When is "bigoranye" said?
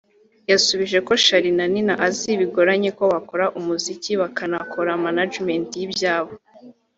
2.39-2.89